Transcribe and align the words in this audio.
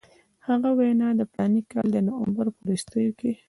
هغه 0.47 0.69
وینا 0.79 1.09
د 1.15 1.21
فلاني 1.31 1.61
کال 1.71 1.87
د 1.91 1.97
نومبر 2.07 2.47
په 2.55 2.59
وروستیو 2.65 3.11
کې. 3.19 3.31